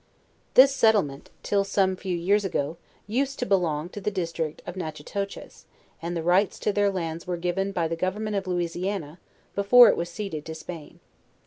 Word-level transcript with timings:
This 0.55 0.75
settlement, 0.75 1.29
till 1.43 1.63
some 1.63 1.95
few 1.95 2.17
years 2.17 2.43
ago, 2.43 2.77
used 3.05 3.37
to 3.37 3.45
belong 3.45 3.87
to 3.89 4.01
the 4.01 4.09
district 4.09 4.63
of 4.65 4.73
Natciiitoches, 4.73 5.65
and 6.01 6.17
ihe 6.17 6.25
rights 6.25 6.57
to 6.57 6.73
their 6.73 6.89
lands 6.89 7.27
were 7.27 7.37
given 7.37 7.71
by 7.71 7.87
the 7.87 7.95
government 7.95 8.35
of 8.35 8.47
Louisiana, 8.47 9.19
before 9.53 9.89
it 9.89 9.95
was 9.97 10.09
ceded 10.09 10.43
to 10.45 10.55
Spain. 10.55 11.01